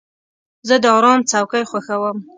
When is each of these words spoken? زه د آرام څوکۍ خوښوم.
زه 0.67 0.75
د 0.83 0.85
آرام 0.97 1.19
څوکۍ 1.29 1.63
خوښوم. 1.69 2.17